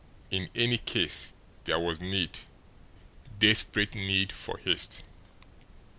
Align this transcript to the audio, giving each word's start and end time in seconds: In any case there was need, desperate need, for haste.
In 0.31 0.49
any 0.55 0.79
case 0.79 1.35
there 1.65 1.77
was 1.79 2.01
need, 2.01 2.39
desperate 3.39 3.93
need, 3.93 4.31
for 4.31 4.57
haste. 4.57 5.03